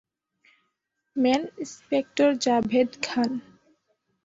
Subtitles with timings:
[1.15, 3.31] Ma'am, inspector Javed Khan.